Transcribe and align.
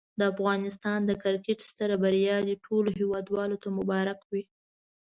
د 0.19 0.21
افغانستان 0.33 0.99
د 1.05 1.11
کرکټ 1.23 1.59
ستره 1.69 1.95
بریا 2.03 2.37
دي 2.47 2.55
ټولو 2.65 2.89
هېوادوالو 2.99 3.55
ته 3.63 3.69
مبارک 3.77 4.19
وي. 4.31 4.43